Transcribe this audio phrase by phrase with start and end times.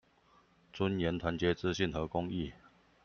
[0.73, 2.53] 尊嚴、團結、自信和公義